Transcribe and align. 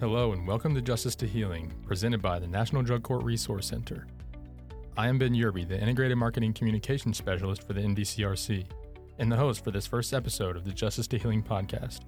Hello, 0.00 0.32
and 0.32 0.46
welcome 0.46 0.76
to 0.76 0.80
Justice 0.80 1.16
to 1.16 1.26
Healing, 1.26 1.72
presented 1.84 2.22
by 2.22 2.38
the 2.38 2.46
National 2.46 2.84
Drug 2.84 3.02
Court 3.02 3.24
Resource 3.24 3.66
Center. 3.66 4.06
I 4.96 5.08
am 5.08 5.18
Ben 5.18 5.34
Yerby, 5.34 5.66
the 5.66 5.76
Integrated 5.76 6.16
Marketing 6.16 6.52
Communications 6.52 7.16
Specialist 7.18 7.66
for 7.66 7.72
the 7.72 7.80
NDCRC, 7.80 8.64
and 9.18 9.30
the 9.30 9.36
host 9.36 9.64
for 9.64 9.72
this 9.72 9.88
first 9.88 10.14
episode 10.14 10.54
of 10.56 10.64
the 10.64 10.70
Justice 10.70 11.08
to 11.08 11.18
Healing 11.18 11.42
podcast. 11.42 12.02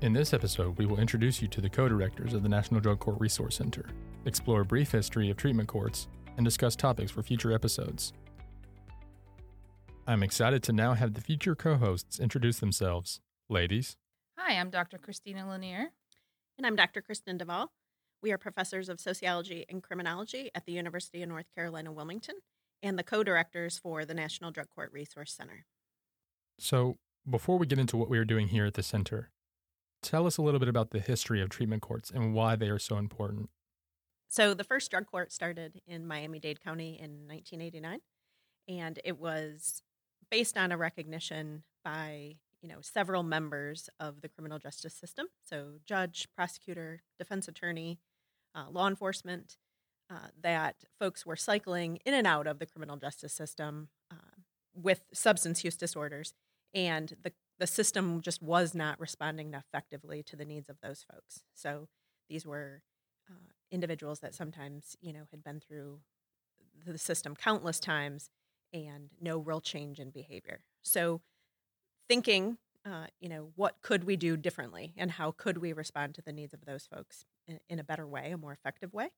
In 0.00 0.12
this 0.12 0.34
episode, 0.34 0.76
we 0.76 0.86
will 0.86 0.98
introduce 0.98 1.40
you 1.40 1.46
to 1.46 1.60
the 1.60 1.70
co 1.70 1.88
directors 1.88 2.34
of 2.34 2.42
the 2.42 2.48
National 2.48 2.80
Drug 2.80 2.98
Court 2.98 3.20
Resource 3.20 3.54
Center, 3.54 3.86
explore 4.24 4.62
a 4.62 4.64
brief 4.64 4.90
history 4.90 5.30
of 5.30 5.36
treatment 5.36 5.68
courts, 5.68 6.08
and 6.36 6.44
discuss 6.44 6.74
topics 6.74 7.12
for 7.12 7.22
future 7.22 7.52
episodes. 7.52 8.12
I'm 10.04 10.24
excited 10.24 10.64
to 10.64 10.72
now 10.72 10.94
have 10.94 11.14
the 11.14 11.20
future 11.20 11.54
co 11.54 11.76
hosts 11.76 12.18
introduce 12.18 12.58
themselves. 12.58 13.20
Ladies. 13.48 13.96
Hi, 14.36 14.54
I'm 14.58 14.70
Dr. 14.70 14.98
Christina 14.98 15.48
Lanier. 15.48 15.92
And 16.58 16.66
I'm 16.66 16.76
Dr. 16.76 17.02
Kristen 17.02 17.38
DeVall. 17.38 17.68
We 18.22 18.32
are 18.32 18.38
professors 18.38 18.88
of 18.88 18.98
sociology 18.98 19.66
and 19.68 19.82
criminology 19.82 20.50
at 20.54 20.64
the 20.64 20.72
University 20.72 21.22
of 21.22 21.28
North 21.28 21.46
Carolina, 21.54 21.92
Wilmington, 21.92 22.36
and 22.82 22.98
the 22.98 23.02
co 23.02 23.22
directors 23.22 23.78
for 23.78 24.06
the 24.06 24.14
National 24.14 24.50
Drug 24.50 24.68
Court 24.74 24.90
Resource 24.90 25.34
Center. 25.34 25.66
So, 26.58 26.96
before 27.28 27.58
we 27.58 27.66
get 27.66 27.78
into 27.78 27.98
what 27.98 28.08
we 28.08 28.16
are 28.16 28.24
doing 28.24 28.48
here 28.48 28.64
at 28.64 28.72
the 28.72 28.82
center, 28.82 29.30
tell 30.02 30.26
us 30.26 30.38
a 30.38 30.42
little 30.42 30.58
bit 30.58 30.70
about 30.70 30.92
the 30.92 31.00
history 31.00 31.42
of 31.42 31.50
treatment 31.50 31.82
courts 31.82 32.10
and 32.10 32.32
why 32.32 32.56
they 32.56 32.70
are 32.70 32.78
so 32.78 32.96
important. 32.96 33.50
So, 34.28 34.54
the 34.54 34.64
first 34.64 34.90
drug 34.90 35.04
court 35.06 35.32
started 35.32 35.82
in 35.86 36.06
Miami 36.06 36.38
Dade 36.38 36.64
County 36.64 36.98
in 36.98 37.28
1989, 37.28 38.00
and 38.66 38.98
it 39.04 39.18
was 39.20 39.82
based 40.30 40.56
on 40.56 40.72
a 40.72 40.78
recognition 40.78 41.64
by 41.84 42.36
you 42.62 42.68
know 42.68 42.80
several 42.80 43.22
members 43.22 43.88
of 44.00 44.20
the 44.20 44.28
criminal 44.28 44.58
justice 44.58 44.94
system. 44.94 45.26
So 45.44 45.74
judge 45.84 46.28
prosecutor 46.34 47.00
defense 47.18 47.48
attorney 47.48 47.98
uh, 48.54 48.70
law 48.70 48.88
enforcement 48.88 49.56
uh, 50.10 50.28
that 50.40 50.76
folks 50.98 51.26
were 51.26 51.36
cycling 51.36 51.98
in 52.04 52.14
and 52.14 52.26
out 52.26 52.46
of 52.46 52.58
the 52.58 52.66
criminal 52.66 52.96
justice 52.96 53.32
system 53.32 53.88
uh, 54.10 54.40
with 54.74 55.02
substance 55.12 55.64
use 55.64 55.76
disorders 55.76 56.32
and 56.74 57.16
the, 57.22 57.32
the 57.58 57.66
system 57.66 58.20
just 58.20 58.42
was 58.42 58.74
not 58.74 59.00
responding 59.00 59.54
effectively 59.54 60.22
to 60.22 60.36
the 60.36 60.44
needs 60.44 60.68
of 60.68 60.76
those 60.82 61.04
folks. 61.10 61.42
So 61.54 61.88
these 62.28 62.46
were 62.46 62.82
uh, 63.28 63.52
individuals 63.70 64.20
that 64.20 64.34
sometimes 64.34 64.96
you 65.00 65.12
know 65.12 65.24
had 65.30 65.42
been 65.42 65.60
through 65.60 66.00
the 66.86 66.98
system 66.98 67.34
countless 67.34 67.80
times 67.80 68.30
and 68.72 69.10
no 69.20 69.38
real 69.38 69.60
change 69.60 69.98
in 69.98 70.10
behavior. 70.10 70.60
So 70.82 71.20
thinking, 72.08 72.58
uh, 72.84 73.06
you 73.20 73.28
know, 73.28 73.50
what 73.56 73.76
could 73.82 74.04
we 74.04 74.16
do 74.16 74.36
differently 74.36 74.94
and 74.96 75.10
how 75.12 75.32
could 75.32 75.58
we 75.58 75.72
respond 75.72 76.14
to 76.14 76.22
the 76.22 76.32
needs 76.32 76.54
of 76.54 76.64
those 76.64 76.86
folks 76.86 77.24
in, 77.46 77.58
in 77.68 77.78
a 77.78 77.84
better 77.84 78.06
way, 78.06 78.30
a 78.30 78.38
more 78.38 78.52
effective 78.52 78.92
way. 78.92 79.10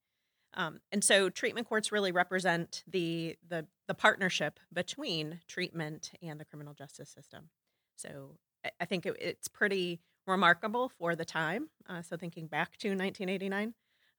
Um, 0.54 0.80
and 0.90 1.04
so 1.04 1.28
treatment 1.28 1.68
courts 1.68 1.92
really 1.92 2.10
represent 2.10 2.82
the, 2.90 3.36
the 3.46 3.66
the 3.86 3.94
partnership 3.94 4.58
between 4.72 5.40
treatment 5.46 6.12
and 6.22 6.40
the 6.40 6.44
criminal 6.44 6.72
justice 6.72 7.10
system. 7.10 7.50
So 7.96 8.38
I, 8.80 8.84
think 8.86 9.04
it, 9.06 9.16
it's 9.20 9.48
pretty 9.48 10.00
remarkable 10.26 10.90
for 10.98 11.14
the 11.14 11.24
time. 11.24 11.68
Uh, 11.88 12.02
so 12.02 12.16
thinking 12.16 12.46
back 12.46 12.76
to 12.78 12.88
1989, 12.88 13.74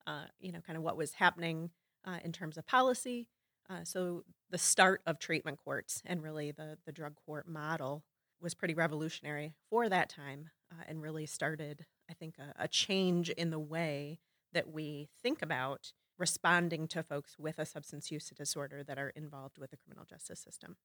uh, 0.05 0.25
you 0.39 0.51
know, 0.51 0.59
kind 0.59 0.77
of 0.77 0.83
what 0.83 0.97
was 0.97 1.13
happening 1.13 1.71
uh, 2.05 2.17
in 2.23 2.31
terms 2.31 2.57
of 2.57 2.65
policy. 2.67 3.27
Uh, 3.69 3.83
so 3.83 4.23
the 4.49 4.57
start 4.57 5.01
of 5.05 5.19
treatment 5.19 5.59
courts 5.63 6.01
and 6.05 6.23
really 6.23 6.51
the 6.51 6.77
the 6.85 6.91
drug 6.91 7.15
court 7.25 7.47
model 7.47 8.03
was 8.41 8.53
pretty 8.53 8.73
revolutionary 8.73 9.53
for 9.69 9.89
that 9.89 10.09
time 10.09 10.49
uh, 10.71 10.83
and 10.87 11.01
really 11.01 11.25
started, 11.25 11.85
I 12.09 12.13
think, 12.13 12.37
a, 12.37 12.53
a 12.57 12.67
change 12.67 13.29
in 13.29 13.49
the 13.49 13.59
way 13.59 14.19
that 14.53 14.69
we 14.69 15.09
think 15.21 15.41
about 15.41 15.93
responding 16.17 16.87
to 16.89 17.03
folks 17.03 17.37
with 17.39 17.59
a 17.59 17.65
substance 17.65 18.11
use 18.11 18.29
disorder 18.35 18.83
that 18.83 18.97
are 18.99 19.09
involved 19.09 19.57
with 19.57 19.71
the 19.71 19.77
criminal 19.77 20.05
justice 20.05 20.39
system. 20.39 20.77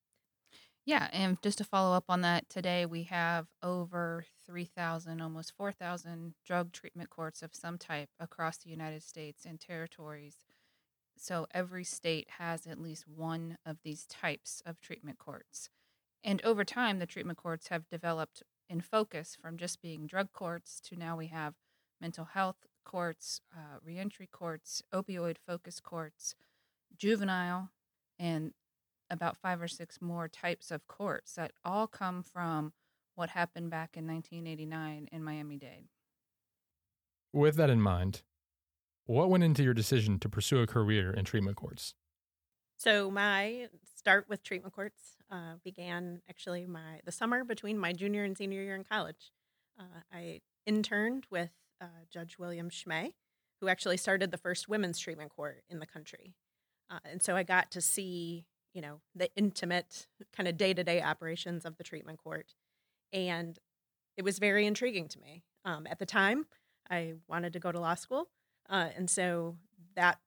Yeah, 0.85 1.09
and 1.13 1.41
just 1.43 1.59
to 1.59 1.65
follow 1.65 1.97
up 1.97 2.05
on 2.09 2.21
that, 2.23 2.49
today 2.51 2.85
we 2.87 3.05
have 3.05 3.49
over 3.63 4.27
3,000, 4.45 5.21
almost 5.23 5.53
4,000 5.57 6.35
drug 6.45 6.73
treatment 6.73 7.11
courts 7.11 7.43
of 7.43 7.55
some 7.55 7.79
type 7.79 8.11
across 8.21 8.59
the 8.59 8.71
United 8.71 9.03
States 9.03 9.45
and 9.47 9.59
territories. 9.61 10.45
So 11.17 11.47
every 11.53 11.85
state 11.85 12.31
has 12.39 12.67
at 12.67 12.81
least 12.81 13.09
one 13.09 13.59
of 13.67 13.79
these 13.85 14.07
types 14.07 14.63
of 14.67 14.81
treatment 14.81 15.19
courts. 15.19 15.71
And 16.25 16.43
over 16.43 16.65
time, 16.65 16.99
the 16.99 17.07
treatment 17.07 17.39
courts 17.39 17.69
have 17.69 17.89
developed 17.91 18.43
in 18.71 18.81
focus 18.81 19.37
from 19.41 19.59
just 19.59 19.83
being 19.83 20.07
drug 20.07 20.33
courts 20.33 20.81
to 20.81 20.97
now 20.97 21.17
we 21.19 21.27
have 21.27 21.55
mental 22.01 22.25
health 22.25 22.67
courts, 22.85 23.43
uh, 23.55 23.79
reentry 23.85 24.27
courts, 24.27 24.83
opioid 24.93 25.37
focus 25.47 25.81
courts, 25.81 26.35
juvenile, 26.97 27.71
and 28.19 28.53
about 29.11 29.37
five 29.37 29.61
or 29.61 29.69
six 29.69 30.01
more 30.01 30.29
types 30.29 30.71
of 30.71 30.87
courts 30.89 31.35
that 31.35 31.53
all 31.63 31.87
come 31.87 32.23
from 32.23 32.73
what 33.15 33.31
happened 33.31 33.71
back 33.71 33.97
in 33.97 34.07
1989 34.07 35.09
in 35.13 35.23
Miami 35.23 35.57
Dade. 35.57 35.89
With 37.33 37.57
that 37.57 37.71
in 37.71 37.81
mind, 37.81 38.23
what 39.07 39.29
went 39.29 39.45
into 39.45 39.63
your 39.63 39.75
decision 39.75 40.19
to 40.21 40.29
pursue 40.29 40.61
a 40.61 40.67
career 40.67 41.13
in 41.13 41.25
treatment 41.25 41.57
courts? 41.57 41.95
So 42.77 43.11
my 43.11 43.69
start 43.97 44.27
with 44.29 44.43
treatment 44.43 44.75
courts 44.75 45.17
uh, 45.31 45.55
began 45.63 46.21
actually 46.29 46.67
my 46.67 47.01
the 47.05 47.13
summer 47.13 47.45
between 47.45 47.79
my 47.79 47.93
junior 47.93 48.25
and 48.25 48.37
senior 48.37 48.63
year 48.63 48.75
in 48.75 48.85
college. 48.85 49.33
Uh, 49.79 50.01
I 50.13 50.41
interned 50.67 51.27
with 51.31 51.51
uh, 51.81 51.87
Judge 52.11 52.39
William 52.39 52.71
Schma, 52.71 53.13
who 53.61 53.69
actually 53.69 53.97
started 53.97 54.31
the 54.31 54.39
first 54.39 54.69
women's 54.69 54.99
treatment 54.99 55.31
court 55.35 55.63
in 55.69 55.79
the 55.79 55.87
country, 55.87 56.35
uh, 56.91 56.99
and 57.05 57.23
so 57.23 57.37
I 57.37 57.43
got 57.43 57.71
to 57.73 57.81
see 57.81 58.45
you 58.75 58.83
know 58.83 59.01
the 59.15 59.31
intimate 59.37 60.07
kind 60.37 60.49
of 60.49 60.57
day 60.57 60.75
to 60.75 60.85
day 60.85 61.01
operations 61.01 61.65
of 61.65 61.77
the 61.77 61.85
treatment 61.85 62.19
court, 62.23 62.55
and 63.13 63.59
it 64.17 64.25
was 64.25 64.39
very 64.39 64.67
intriguing 64.67 65.09
to 65.09 65.21
me. 65.21 65.45
Um, 65.65 65.87
at 65.89 65.99
the 65.99 66.07
time, 66.07 66.47
I 66.91 67.15
wanted 67.29 67.53
to 67.55 67.59
go 67.61 67.73
to 67.73 67.81
law 67.81 67.95
school, 67.95 68.29
uh, 68.69 68.89
and 68.97 69.09
so 69.09 69.57
that 69.97 70.19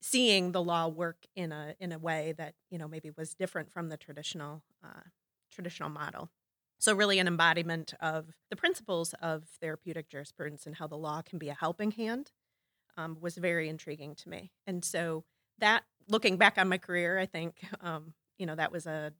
seeing 0.00 0.52
the 0.52 0.62
law 0.62 0.88
work 0.88 1.26
in 1.34 1.52
a 1.52 1.74
in 1.80 1.92
a 1.92 1.98
way 1.98 2.34
that 2.38 2.54
you 2.70 2.78
know 2.78 2.88
maybe 2.88 3.10
was 3.16 3.34
different 3.34 3.70
from 3.70 3.88
the 3.88 3.96
traditional 3.96 4.62
uh, 4.84 5.02
traditional 5.50 5.88
model. 5.88 6.30
So 6.78 6.94
really, 6.94 7.18
an 7.18 7.26
embodiment 7.26 7.94
of 8.00 8.26
the 8.50 8.56
principles 8.56 9.14
of 9.20 9.44
therapeutic 9.60 10.08
jurisprudence 10.08 10.64
and 10.66 10.76
how 10.76 10.86
the 10.86 10.96
law 10.96 11.22
can 11.22 11.38
be 11.38 11.48
a 11.48 11.54
helping 11.54 11.90
hand 11.90 12.30
um, 12.96 13.16
was 13.20 13.36
very 13.36 13.68
intriguing 13.68 14.14
to 14.16 14.28
me. 14.28 14.52
And 14.66 14.84
so 14.84 15.24
that, 15.58 15.84
looking 16.08 16.36
back 16.36 16.56
on 16.56 16.68
my 16.68 16.78
career, 16.78 17.18
I 17.18 17.26
think 17.26 17.56
um, 17.80 18.14
you 18.38 18.46
know 18.46 18.54
that 18.54 18.72
was 18.72 18.86
a 18.86 19.12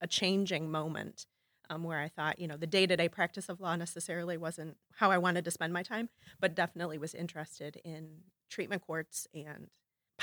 a 0.00 0.06
changing 0.06 0.70
moment 0.70 1.26
um, 1.70 1.82
where 1.84 1.98
I 1.98 2.08
thought, 2.08 2.38
you 2.38 2.46
know, 2.46 2.56
the 2.56 2.66
day 2.66 2.86
to 2.86 2.96
day 2.96 3.08
practice 3.08 3.48
of 3.48 3.60
law 3.60 3.76
necessarily 3.76 4.36
wasn't 4.36 4.76
how 4.96 5.10
I 5.10 5.18
wanted 5.18 5.44
to 5.44 5.50
spend 5.50 5.72
my 5.72 5.82
time, 5.82 6.08
but 6.40 6.54
definitely 6.54 6.98
was 6.98 7.14
interested 7.14 7.80
in 7.84 8.18
treatment 8.50 8.82
courts 8.86 9.26
and 9.34 9.68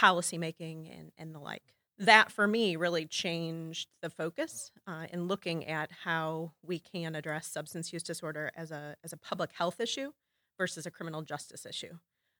policymaking 0.02 0.98
and, 0.98 1.12
and 1.18 1.36
the 1.36 1.40
like. 1.40 1.64
That 1.98 2.32
for 2.32 2.48
me 2.48 2.76
really 2.76 3.06
changed 3.06 3.90
the 4.02 4.10
focus 4.10 4.72
uh, 4.88 5.06
in 5.12 5.28
looking 5.28 5.68
at 5.68 5.92
how 6.04 6.54
we 6.64 6.80
can 6.80 7.16
address 7.16 7.48
substance 7.48 7.94
use 7.94 8.02
disorder 8.02 8.52
as 8.56 8.72
a, 8.72 8.96
as 9.04 9.14
a 9.14 9.18
public 9.18 9.52
health 9.54 9.80
issue 9.80 10.12
versus 10.58 10.86
a 10.86 10.92
criminal 10.92 11.22
justice 11.22 11.66
issue. 11.66 11.98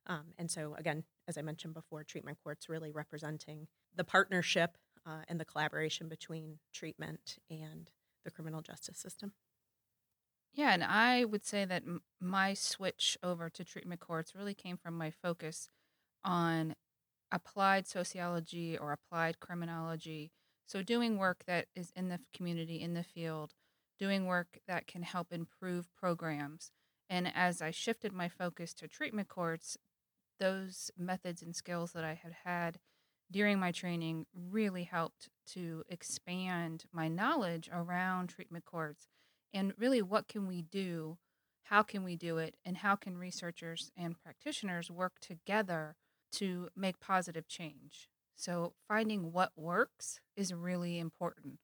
Um, 0.08 0.34
and 0.38 0.50
so, 0.50 0.76
again, 0.80 1.04
as 1.28 1.38
I 1.38 1.44
mentioned 1.44 1.76
before, 1.76 2.04
treatment 2.04 2.40
courts 2.44 2.68
really 2.68 2.92
representing 2.92 3.68
the 3.96 4.04
partnership 4.04 4.78
uh, 5.06 5.22
and 5.28 5.40
the 5.40 5.46
collaboration 5.46 6.10
between 6.10 6.58
treatment 6.74 7.38
and 7.50 7.92
the 8.26 8.32
criminal 8.32 8.62
justice 8.62 8.98
system. 8.98 9.34
Yeah, 10.54 10.74
and 10.74 10.84
I 10.84 11.24
would 11.24 11.46
say 11.46 11.66
that 11.66 11.84
m- 11.84 12.02
my 12.20 12.54
switch 12.54 13.18
over 13.24 13.50
to 13.50 13.64
treatment 13.64 14.02
courts 14.02 14.36
really 14.36 14.54
came 14.54 14.78
from 14.78 14.98
my 14.98 15.12
focus 15.12 15.70
on 16.24 16.76
applied 17.32 17.88
sociology 17.88 18.78
or 18.78 18.92
applied 18.92 19.40
criminology. 19.40 20.32
So, 20.66 20.82
doing 20.82 21.18
work 21.18 21.44
that 21.48 21.68
is 21.76 21.92
in 21.96 22.10
the 22.10 22.20
community, 22.34 22.82
in 22.82 22.94
the 22.94 23.04
field, 23.04 23.54
doing 24.00 24.26
work 24.26 24.60
that 24.68 24.88
can 24.88 25.04
help 25.04 25.32
improve 25.32 25.90
programs. 25.96 26.72
And 27.10 27.32
as 27.36 27.62
I 27.62 27.72
shifted 27.72 28.14
my 28.14 28.30
focus 28.30 28.74
to 28.76 28.88
treatment 28.88 29.28
courts, 29.28 29.78
those 30.40 30.92
methods 30.98 31.42
and 31.42 31.56
skills 31.56 31.92
that 31.94 32.04
I 32.04 32.14
had 32.16 32.34
had 32.44 32.80
during 33.30 33.60
my 33.60 33.72
training 33.72 34.26
really 34.34 34.84
helped 34.84 35.30
to 35.48 35.84
expand 35.90 36.86
my 36.92 37.08
knowledge 37.08 37.70
around 37.72 38.28
treatment 38.30 38.66
courts 38.66 39.08
and 39.54 39.74
really 39.78 40.02
what 40.02 40.28
can 40.28 40.48
we 40.48 40.62
do, 40.62 41.18
how 41.64 41.84
can 41.84 42.04
we 42.04 42.16
do 42.16 42.38
it, 42.38 42.56
and 42.66 42.78
how 42.78 42.96
can 42.96 43.18
researchers 43.18 43.92
and 43.96 44.20
practitioners 44.22 44.90
work 44.90 45.20
together 45.22 45.96
to 46.34 46.70
make 46.76 47.00
positive 47.00 47.48
change. 47.48 48.10
So, 48.36 48.74
finding 48.88 49.32
what 49.32 49.52
works 49.56 50.20
is 50.36 50.54
really 50.54 50.98
important. 50.98 51.60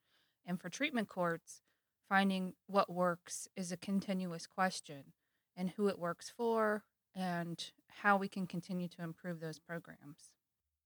And 0.46 0.60
for 0.60 0.68
treatment 0.68 1.08
courts, 1.08 1.62
finding 2.08 2.54
what 2.66 2.90
works 2.90 3.48
is 3.56 3.72
a 3.72 3.76
continuous 3.76 4.46
question 4.46 5.12
and 5.56 5.70
who 5.70 5.88
it 5.88 5.98
works 5.98 6.32
for 6.34 6.84
and 7.14 7.72
how 7.88 8.16
we 8.16 8.28
can 8.28 8.46
continue 8.46 8.88
to 8.88 9.02
improve 9.02 9.40
those 9.40 9.58
programs. 9.58 10.32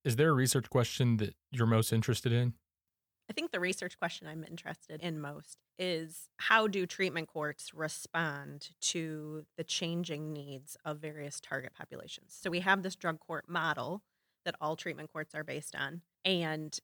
Is 0.05 0.17
there 0.17 0.31
a 0.31 0.35
research 0.35 0.69
question 0.71 1.19
that 1.19 1.35
you're 1.51 1.67
most 1.67 1.93
interested 1.93 2.33
in? 2.33 2.55
I 3.33 3.35
think 3.35 3.51
the 3.51 3.61
research 3.61 3.99
question 3.99 4.27
I'm 4.27 4.45
interested 4.45 5.01
in 5.01 5.19
most 5.19 5.57
is 5.79 6.29
how 6.37 6.67
do 6.67 6.85
treatment 6.85 7.29
courts 7.29 7.73
respond 7.73 8.69
to 8.83 9.47
the 9.57 9.65
changing 9.65 10.35
needs 10.35 10.77
of 10.85 10.99
various 10.99 11.41
target 11.41 11.73
populations? 11.75 12.37
So 12.39 12.51
we 12.51 12.61
have 12.61 12.83
this 12.83 12.95
drug 12.95 13.21
court 13.21 13.49
model 13.49 14.03
that 14.45 14.55
all 14.61 14.77
treatment 14.77 15.11
courts 15.11 15.35
are 15.35 15.45
based 15.45 15.75
on, 15.75 16.03
and 16.27 16.79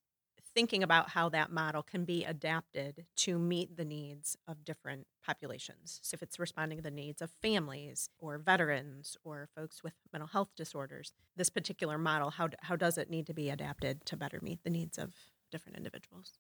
thinking 0.55 0.83
about 0.83 1.11
how 1.11 1.29
that 1.29 1.53
model 1.53 1.83
can 1.83 2.07
be 2.07 2.25
adapted 2.25 3.05
to 3.17 3.39
meet 3.39 3.77
the 3.77 3.85
needs 3.85 4.39
of 4.49 4.65
different 4.65 5.07
populations. 5.23 6.01
So 6.03 6.15
if 6.15 6.23
it's 6.23 6.39
responding 6.39 6.79
to 6.79 6.83
the 6.83 6.91
needs 6.91 7.21
of 7.21 7.31
families 7.43 8.09
or 8.19 8.39
veterans 8.39 9.19
or 9.23 9.51
folks 9.55 9.83
with 9.83 9.93
mental 10.15 10.29
health 10.29 10.49
disorders, 10.57 11.13
this 11.37 11.51
particular 11.51 11.99
model, 11.99 12.31
how, 12.31 12.49
how 12.63 12.75
does 12.75 12.97
it 12.97 13.11
need 13.11 13.27
to 13.27 13.35
be 13.35 13.51
adapted 13.51 14.07
to 14.07 14.17
better 14.17 14.39
meet 14.41 14.65
the 14.65 14.71
needs 14.71 14.97
of 14.97 15.13
different 15.51 15.77
individuals? 15.77 16.39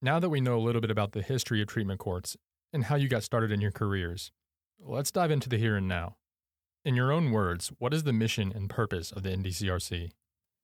Now 0.00 0.18
that 0.18 0.30
we 0.30 0.40
know 0.40 0.56
a 0.56 0.60
little 0.60 0.80
bit 0.80 0.90
about 0.90 1.12
the 1.12 1.22
history 1.22 1.62
of 1.62 1.68
treatment 1.68 2.00
courts 2.00 2.36
and 2.72 2.84
how 2.84 2.96
you 2.96 3.08
got 3.08 3.22
started 3.22 3.52
in 3.52 3.60
your 3.60 3.70
careers, 3.70 4.32
let's 4.80 5.10
dive 5.10 5.30
into 5.30 5.48
the 5.48 5.58
here 5.58 5.76
and 5.76 5.86
now. 5.86 6.16
In 6.84 6.96
your 6.96 7.12
own 7.12 7.30
words, 7.30 7.70
what 7.78 7.94
is 7.94 8.02
the 8.02 8.12
mission 8.12 8.52
and 8.52 8.68
purpose 8.68 9.12
of 9.12 9.22
the 9.22 9.30
NDCRC? 9.30 10.10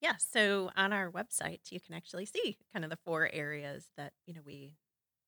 Yeah, 0.00 0.14
so 0.18 0.70
on 0.76 0.92
our 0.92 1.10
website, 1.10 1.70
you 1.70 1.80
can 1.80 1.94
actually 1.94 2.26
see 2.26 2.58
kind 2.72 2.84
of 2.84 2.90
the 2.90 2.98
four 3.04 3.30
areas 3.32 3.86
that 3.96 4.12
you 4.26 4.34
know 4.34 4.40
we 4.44 4.74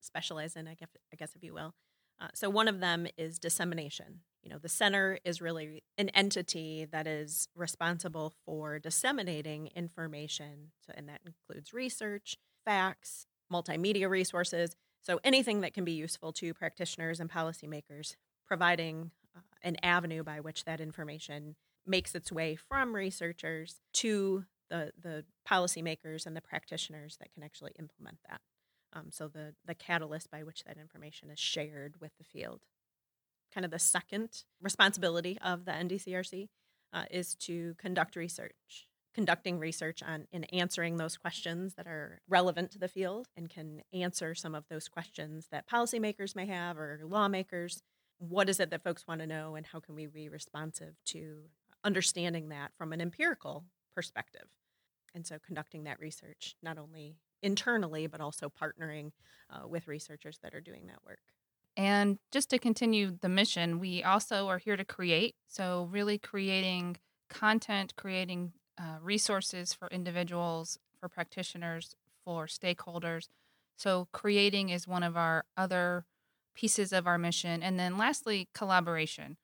specialize 0.01 0.55
in. 0.55 0.67
I 0.67 0.75
guess, 0.75 0.89
I 1.11 1.15
guess 1.15 1.35
if 1.35 1.43
you 1.43 1.53
will. 1.53 1.73
Uh, 2.19 2.27
so 2.33 2.49
one 2.49 2.67
of 2.67 2.79
them 2.79 3.07
is 3.17 3.39
dissemination. 3.39 4.21
You 4.43 4.49
know, 4.49 4.57
the 4.57 4.69
center 4.69 5.19
is 5.23 5.41
really 5.41 5.83
an 5.97 6.09
entity 6.09 6.87
that 6.91 7.05
is 7.05 7.47
responsible 7.55 8.33
for 8.45 8.79
disseminating 8.79 9.69
information, 9.75 10.71
so, 10.85 10.93
and 10.95 11.07
that 11.09 11.21
includes 11.25 11.73
research, 11.73 12.37
facts, 12.65 13.27
multimedia 13.51 14.09
resources. 14.09 14.75
So 15.01 15.19
anything 15.23 15.61
that 15.61 15.73
can 15.73 15.83
be 15.83 15.91
useful 15.91 16.31
to 16.33 16.53
practitioners 16.53 17.19
and 17.19 17.29
policymakers, 17.29 18.15
providing 18.47 19.11
uh, 19.35 19.41
an 19.63 19.77
avenue 19.83 20.23
by 20.23 20.39
which 20.39 20.65
that 20.65 20.81
information 20.81 21.55
makes 21.85 22.15
its 22.15 22.31
way 22.31 22.55
from 22.55 22.95
researchers 22.95 23.81
to 23.93 24.45
the 24.69 24.91
the 24.99 25.25
policymakers 25.47 26.25
and 26.25 26.35
the 26.35 26.41
practitioners 26.41 27.17
that 27.17 27.33
can 27.33 27.43
actually 27.43 27.73
implement 27.77 28.17
that. 28.29 28.41
Um, 28.93 29.07
so 29.11 29.27
the 29.27 29.53
the 29.65 29.75
catalyst 29.75 30.31
by 30.31 30.43
which 30.43 30.63
that 30.63 30.77
information 30.77 31.29
is 31.29 31.39
shared 31.39 31.95
with 31.99 32.11
the 32.17 32.23
field. 32.23 32.61
Kind 33.53 33.65
of 33.65 33.71
the 33.71 33.79
second 33.79 34.43
responsibility 34.61 35.37
of 35.43 35.65
the 35.65 35.71
NDCRC 35.71 36.49
uh, 36.93 37.03
is 37.11 37.35
to 37.35 37.75
conduct 37.77 38.15
research 38.15 38.87
conducting 39.13 39.59
research 39.59 40.01
on 40.03 40.27
in 40.31 40.43
answering 40.45 40.97
those 40.97 41.17
questions 41.17 41.73
that 41.75 41.87
are 41.87 42.21
relevant 42.29 42.71
to 42.71 42.79
the 42.79 42.87
field 42.87 43.27
and 43.35 43.49
can 43.49 43.81
answer 43.93 44.33
some 44.33 44.55
of 44.55 44.67
those 44.69 44.87
questions 44.87 45.47
that 45.51 45.67
policymakers 45.69 46.35
may 46.35 46.45
have 46.45 46.77
or 46.77 47.01
lawmakers. 47.03 47.81
What 48.19 48.49
is 48.49 48.59
it 48.59 48.69
that 48.69 48.83
folks 48.83 49.07
want 49.07 49.19
to 49.21 49.27
know, 49.27 49.55
and 49.55 49.65
how 49.65 49.79
can 49.79 49.95
we 49.95 50.05
be 50.05 50.29
responsive 50.29 50.95
to 51.07 51.39
understanding 51.83 52.49
that 52.49 52.71
from 52.77 52.93
an 52.93 53.01
empirical 53.01 53.65
perspective? 53.95 54.47
And 55.13 55.25
so, 55.25 55.37
conducting 55.45 55.83
that 55.85 55.99
research 55.99 56.55
not 56.61 56.77
only 56.77 57.17
internally, 57.41 58.07
but 58.07 58.21
also 58.21 58.49
partnering 58.49 59.11
uh, 59.49 59.67
with 59.67 59.87
researchers 59.87 60.39
that 60.43 60.53
are 60.53 60.61
doing 60.61 60.85
that 60.87 61.03
work. 61.05 61.19
And 61.77 62.19
just 62.31 62.49
to 62.49 62.59
continue 62.59 63.17
the 63.21 63.29
mission, 63.29 63.79
we 63.79 64.03
also 64.03 64.47
are 64.47 64.57
here 64.57 64.75
to 64.75 64.83
create. 64.83 65.35
So, 65.47 65.87
really 65.91 66.17
creating 66.17 66.97
content, 67.29 67.93
creating 67.95 68.53
uh, 68.77 68.97
resources 69.01 69.73
for 69.73 69.87
individuals, 69.87 70.77
for 70.99 71.07
practitioners, 71.07 71.95
for 72.25 72.45
stakeholders. 72.47 73.29
So, 73.77 74.09
creating 74.11 74.69
is 74.69 74.87
one 74.87 75.03
of 75.03 75.15
our 75.15 75.45
other 75.55 76.05
pieces 76.55 76.91
of 76.91 77.07
our 77.07 77.17
mission. 77.17 77.63
And 77.63 77.79
then, 77.79 77.97
lastly, 77.97 78.49
collaboration. 78.53 79.37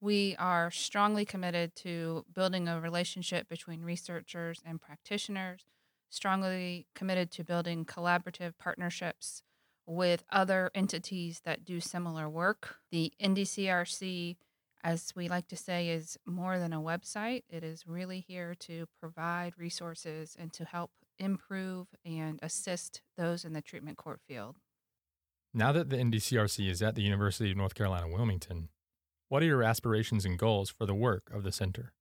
We 0.00 0.34
are 0.40 0.72
strongly 0.72 1.24
committed 1.24 1.76
to 1.76 2.24
building 2.34 2.66
a 2.66 2.80
relationship 2.80 3.48
between 3.48 3.82
researchers 3.82 4.60
and 4.66 4.80
practitioners, 4.80 5.64
strongly 6.10 6.88
committed 6.96 7.30
to 7.32 7.44
building 7.44 7.84
collaborative 7.84 8.54
partnerships 8.58 9.44
with 9.86 10.24
other 10.30 10.70
entities 10.74 11.40
that 11.44 11.64
do 11.64 11.80
similar 11.80 12.28
work. 12.28 12.76
The 12.90 13.12
NDCRC 13.20 14.36
as 14.84 15.12
we 15.14 15.28
like 15.28 15.48
to 15.48 15.56
say, 15.56 15.88
is 15.88 16.18
more 16.26 16.58
than 16.58 16.72
a 16.72 16.80
website. 16.80 17.44
It 17.48 17.62
is 17.62 17.86
really 17.86 18.20
here 18.20 18.54
to 18.60 18.86
provide 19.00 19.54
resources 19.56 20.36
and 20.38 20.52
to 20.54 20.64
help 20.64 20.90
improve 21.18 21.88
and 22.04 22.40
assist 22.42 23.00
those 23.16 23.44
in 23.44 23.52
the 23.52 23.62
treatment 23.62 23.96
court 23.96 24.20
field. 24.26 24.56
Now 25.54 25.70
that 25.72 25.90
the 25.90 25.96
NDCRC 25.96 26.68
is 26.68 26.82
at 26.82 26.94
the 26.94 27.02
University 27.02 27.50
of 27.50 27.56
North 27.56 27.74
Carolina, 27.74 28.08
Wilmington, 28.08 28.70
what 29.28 29.42
are 29.42 29.46
your 29.46 29.62
aspirations 29.62 30.24
and 30.24 30.38
goals 30.38 30.70
for 30.70 30.86
the 30.86 30.94
work 30.94 31.30
of 31.32 31.42
the 31.42 31.52
center? 31.52 31.92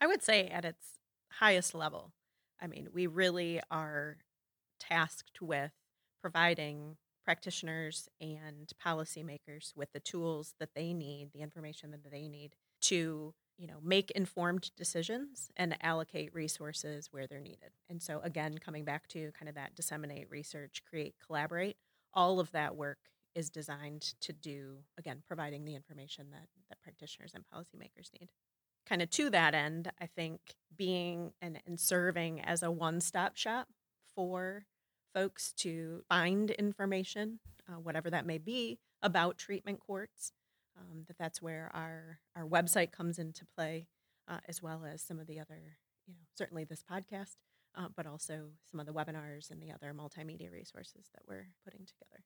I 0.00 0.06
would 0.06 0.22
say 0.22 0.48
at 0.48 0.64
its 0.64 0.98
highest 1.38 1.74
level, 1.74 2.12
I 2.60 2.66
mean, 2.66 2.88
we 2.92 3.06
really 3.06 3.60
are 3.70 4.18
tasked 4.78 5.40
with 5.40 5.72
providing 6.20 6.96
practitioners 7.24 8.08
and 8.20 8.72
policymakers 8.84 9.76
with 9.76 9.92
the 9.92 10.00
tools 10.00 10.54
that 10.58 10.70
they 10.74 10.94
need, 10.94 11.28
the 11.32 11.42
information 11.42 11.90
that 11.90 12.10
they 12.10 12.28
need 12.28 12.54
to 12.80 13.34
you 13.58 13.66
know 13.66 13.78
make 13.82 14.10
informed 14.12 14.70
decisions 14.76 15.50
and 15.56 15.76
allocate 15.82 16.32
resources 16.32 17.08
where 17.10 17.26
they're 17.26 17.40
needed. 17.40 17.72
And 17.90 18.00
so 18.00 18.20
again 18.22 18.58
coming 18.58 18.84
back 18.84 19.08
to 19.08 19.32
kind 19.38 19.48
of 19.48 19.56
that 19.56 19.74
disseminate 19.74 20.30
research 20.30 20.82
create 20.88 21.16
collaborate 21.26 21.76
all 22.14 22.40
of 22.40 22.50
that 22.52 22.76
work 22.76 22.98
is 23.34 23.50
designed 23.50 24.14
to 24.20 24.32
do 24.32 24.78
again 24.96 25.22
providing 25.26 25.64
the 25.64 25.74
information 25.74 26.28
that 26.30 26.46
that 26.68 26.80
practitioners 26.80 27.32
and 27.34 27.44
policymakers 27.44 28.10
need. 28.18 28.30
Kind 28.88 29.02
of 29.02 29.10
to 29.10 29.28
that 29.30 29.54
end 29.54 29.92
i 30.00 30.06
think 30.06 30.40
being 30.74 31.32
and, 31.42 31.60
and 31.66 31.78
serving 31.78 32.40
as 32.40 32.62
a 32.62 32.70
one-stop 32.70 33.36
shop 33.36 33.68
for 34.14 34.64
folks 35.14 35.52
to 35.58 36.02
find 36.08 36.50
information, 36.52 37.40
uh, 37.68 37.78
whatever 37.80 38.10
that 38.10 38.26
may 38.26 38.38
be, 38.38 38.78
about 39.02 39.38
treatment 39.38 39.80
courts. 39.80 40.32
Um, 40.78 41.04
that 41.08 41.18
that's 41.18 41.42
where 41.42 41.70
our 41.74 42.20
our 42.36 42.46
website 42.46 42.92
comes 42.92 43.18
into 43.18 43.44
play, 43.56 43.88
uh, 44.28 44.38
as 44.48 44.62
well 44.62 44.84
as 44.84 45.02
some 45.02 45.18
of 45.18 45.26
the 45.26 45.40
other, 45.40 45.78
you 46.06 46.14
know, 46.14 46.20
certainly 46.36 46.64
this 46.64 46.84
podcast, 46.88 47.34
uh, 47.74 47.88
but 47.96 48.06
also 48.06 48.50
some 48.70 48.78
of 48.78 48.86
the 48.86 48.92
webinars 48.92 49.50
and 49.50 49.60
the 49.60 49.72
other 49.72 49.92
multimedia 49.92 50.52
resources 50.52 51.06
that 51.14 51.22
we're 51.26 51.48
putting 51.64 51.84
together. 51.84 52.24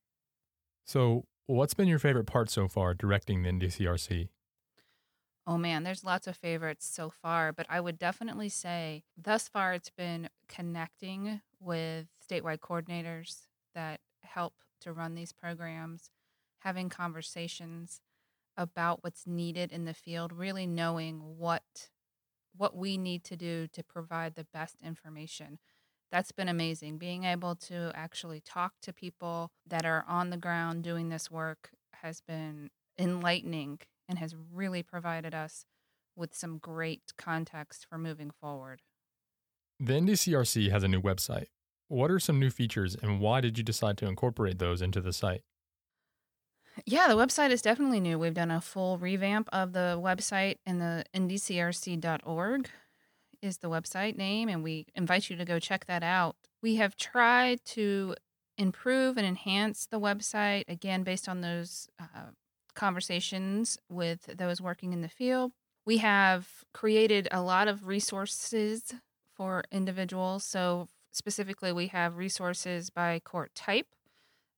So, 0.85 1.25
what's 1.47 1.75
been 1.75 1.89
your 1.89 1.99
favorite 1.99 2.27
part 2.27 2.51
so 2.51 2.69
far 2.69 2.93
directing 2.93 3.43
the 3.43 3.51
NDCRC? 3.51 4.29
Oh 5.47 5.57
man, 5.59 5.83
there's 5.83 6.05
lots 6.05 6.27
of 6.27 6.37
favorites 6.37 6.87
so 6.87 7.11
far, 7.11 7.53
but 7.53 7.67
I 7.69 7.81
would 7.81 7.99
definitely 7.99 8.49
say 8.49 9.03
thus 9.21 9.49
far 9.49 9.75
it's 9.75 9.91
been 9.91 10.29
connecting 10.49 11.41
with 11.59 12.07
statewide 12.33 12.61
coordinators 12.61 13.47
that 13.75 14.01
help 14.23 14.55
to 14.81 14.93
run 14.93 15.15
these 15.15 15.33
programs, 15.33 16.11
having 16.61 16.89
conversations 16.89 18.01
about 18.57 19.03
what's 19.03 19.27
needed 19.27 19.73
in 19.73 19.85
the 19.85 19.95
field, 19.95 20.33
really 20.33 20.67
knowing 20.67 21.21
what 21.39 21.89
what 22.55 22.77
we 22.77 22.99
need 22.99 23.25
to 23.25 23.35
do 23.35 23.67
to 23.67 23.83
provide 23.83 24.35
the 24.35 24.47
best 24.53 24.77
information. 24.85 25.59
That's 26.11 26.33
been 26.33 26.49
amazing. 26.49 26.99
Being 26.99 27.25
able 27.25 27.57
to 27.57 27.91
actually 27.95 28.41
talk 28.41 28.75
to 28.83 28.93
people 28.93 29.51
that 29.67 29.87
are 29.87 30.05
on 30.07 30.29
the 30.29 30.37
ground 30.37 30.85
doing 30.85 31.09
this 31.09 31.31
work 31.31 31.71
has 32.03 32.21
been 32.21 32.69
enlightening 32.99 33.79
and 34.07 34.19
has 34.19 34.37
really 34.53 34.83
provided 34.83 35.35
us 35.35 35.65
with 36.15 36.35
some 36.35 36.59
great 36.59 37.15
context 37.17 37.87
for 37.89 37.97
moving 37.97 38.31
forward. 38.31 38.83
The 39.81 39.95
NDCRC 39.95 40.71
has 40.71 40.83
a 40.83 40.89
new 40.89 41.01
website. 41.01 41.47
What 41.93 42.11
are 42.11 42.19
some 42.19 42.41
new 42.41 42.49
features 42.49 42.97
and 42.97 43.21
why 43.21 43.43
did 43.43 43.59
you 43.59 43.63
decide 43.63 43.99
to 43.99 44.07
incorporate 44.07 44.59
those 44.59 44.81
into 44.81 45.03
the 45.03 45.13
site? 45.13 45.43
Yeah, 46.87 47.09
the 47.09 47.17
website 47.17 47.51
is 47.51 47.61
definitely 47.61 48.01
new. 48.01 48.19
We've 48.19 48.33
done 48.33 48.51
a 48.51 48.61
full 48.61 48.97
revamp 48.97 49.49
of 49.53 49.75
the 49.75 50.01
website 50.03 50.57
and 50.65 50.81
the 50.81 51.05
ndcrc.org 51.15 52.71
is 53.43 53.59
the 53.59 53.69
website 53.69 54.17
name 54.17 54.49
and 54.49 54.63
we 54.63 54.87
invite 54.95 55.29
you 55.29 55.37
to 55.37 55.45
go 55.45 55.59
check 55.59 55.85
that 55.87 56.03
out. 56.03 56.37
We 56.63 56.77
have 56.77 56.97
tried 56.97 57.63
to 57.67 58.15
improve 58.57 59.19
and 59.19 59.27
enhance 59.27 59.87
the 59.87 60.01
website 60.01 60.65
again 60.69 61.03
based 61.03 61.29
on 61.29 61.43
those 61.43 61.89
uh, 62.01 62.31
conversations 62.75 63.77
with 63.91 64.25
those 64.39 64.63
working 64.63 64.95
in 64.95 65.03
the 65.03 65.09
field. 65.09 65.53
We 65.85 65.99
have 65.99 66.65
created 66.73 67.29
a 67.31 67.43
lot 67.43 67.69
of 67.69 67.87
resources 67.87 68.95
for 69.35 69.65
individuals. 69.71 70.45
So, 70.45 70.89
specifically, 71.13 71.73
we 71.73 71.87
have 71.89 72.17
resources 72.17 72.91
by 72.91 73.21
court 73.21 73.55
type. 73.55 73.87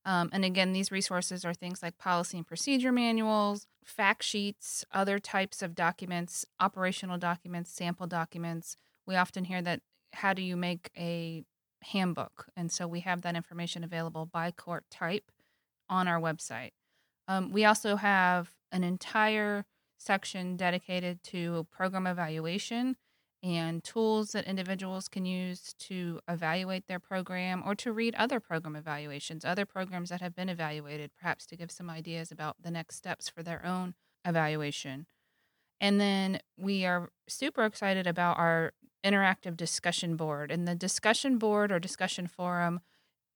Um, 0.05 0.29
and 0.31 0.45
again, 0.45 0.73
these 0.73 0.91
resources 0.91 1.43
are 1.45 1.53
things 1.53 1.81
like 1.81 1.97
policy 1.97 2.37
and 2.37 2.47
procedure 2.47 2.91
manuals, 2.91 3.67
fact 3.83 4.23
sheets, 4.23 4.85
other 4.91 5.19
types 5.19 5.61
of 5.61 5.75
documents, 5.75 6.45
operational 6.59 7.17
documents, 7.17 7.71
sample 7.71 8.07
documents. 8.07 8.75
We 9.05 9.15
often 9.15 9.45
hear 9.45 9.61
that 9.61 9.81
how 10.13 10.33
do 10.33 10.41
you 10.41 10.55
make 10.55 10.91
a 10.97 11.43
handbook? 11.81 12.47
And 12.55 12.71
so 12.71 12.87
we 12.87 13.01
have 13.01 13.21
that 13.21 13.35
information 13.35 13.83
available 13.83 14.25
by 14.25 14.51
court 14.51 14.85
type 14.89 15.31
on 15.89 16.07
our 16.07 16.19
website. 16.19 16.71
Um, 17.27 17.51
we 17.51 17.65
also 17.65 17.95
have 17.95 18.51
an 18.71 18.83
entire 18.83 19.65
section 19.97 20.55
dedicated 20.55 21.23
to 21.23 21.67
program 21.71 22.07
evaluation 22.07 22.95
and 23.45 23.83
tools 23.83 24.31
that 24.31 24.47
individuals 24.47 25.07
can 25.07 25.23
use 25.23 25.75
to 25.77 26.19
evaluate 26.27 26.87
their 26.87 26.99
program 26.99 27.61
or 27.63 27.75
to 27.75 27.93
read 27.93 28.15
other 28.15 28.39
program 28.39 28.75
evaluations, 28.75 29.45
other 29.45 29.67
programs 29.67 30.09
that 30.09 30.19
have 30.19 30.35
been 30.35 30.49
evaluated, 30.49 31.11
perhaps 31.15 31.45
to 31.45 31.55
give 31.55 31.69
some 31.69 31.87
ideas 31.87 32.31
about 32.31 32.55
the 32.59 32.71
next 32.71 32.95
steps 32.95 33.29
for 33.29 33.43
their 33.43 33.63
own 33.63 33.93
evaluation. 34.25 35.05
And 35.79 36.01
then 36.01 36.39
we 36.57 36.85
are 36.85 37.11
super 37.29 37.65
excited 37.65 38.07
about 38.07 38.39
our 38.39 38.73
interactive 39.05 39.55
discussion 39.55 40.15
board. 40.15 40.49
And 40.49 40.67
the 40.67 40.73
discussion 40.73 41.37
board 41.37 41.71
or 41.71 41.77
discussion 41.77 42.25
forum 42.25 42.79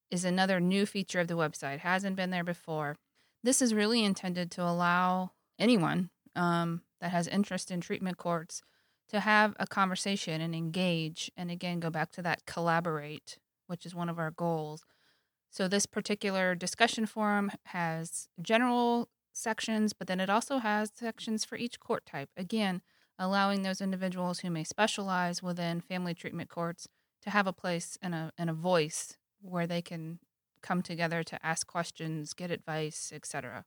is 0.10 0.25
another 0.25 0.60
new 0.60 0.88
feature 0.88 1.20
of 1.20 1.28
the 1.28 1.38
website, 1.38 1.80
hasn't 1.80 2.16
been 2.16 2.32
there 2.32 2.44
before. 2.44 2.96
This 3.44 3.62
is 3.62 3.75
really 3.75 4.04
intended 4.04 4.50
to 4.51 4.63
allow 4.63 5.34
anyone 5.60 6.10
um, 6.36 6.82
that 7.00 7.12
has 7.12 7.28
interest 7.28 7.70
in 7.70 7.80
treatment 7.80 8.18
courts 8.18 8.63
to 9.10 9.20
have 9.20 9.56
a 9.60 9.68
conversation 9.68 10.42
and 10.42 10.56
engage. 10.56 11.32
And 11.36 11.51
again, 11.51 11.80
go 11.80 11.89
back 11.89 12.12
to 12.12 12.22
that 12.22 12.46
collaborate, 12.46 13.38
which 13.68 13.86
is 13.86 13.96
one 13.96 14.10
of 14.10 14.20
our 14.20 14.32
goals. 14.32 14.84
So, 15.51 15.68
this 15.68 15.86
particular 15.86 16.54
discussion 16.54 17.06
forum 17.08 17.51
has 17.66 18.28
general 18.42 19.10
sections, 19.34 19.94
but 19.94 20.08
then 20.08 20.20
it 20.20 20.30
also 20.30 20.60
has 20.60 20.92
sections 20.94 21.44
for 21.44 21.56
each 21.56 21.80
court 21.80 22.06
type. 22.06 22.30
Again, 22.38 22.82
allowing 23.18 23.63
those 23.63 23.82
individuals 23.82 24.39
who 24.39 24.51
may 24.51 24.63
specialize 24.63 25.42
within 25.42 25.82
family 25.82 26.13
treatment 26.13 26.50
courts 26.50 26.88
to 27.24 27.32
have 27.32 27.48
a 27.48 27.54
place 27.54 27.98
and 28.01 28.13
a, 28.13 28.32
and 28.38 28.50
a 28.50 28.54
voice 28.54 29.18
where 29.42 29.66
they 29.66 29.82
can 29.82 30.20
come 30.62 30.82
together 30.82 31.24
to 31.24 31.46
ask 31.46 31.66
questions, 31.66 32.34
get 32.34 32.51
advice, 32.51 33.12
etc. 33.13 33.66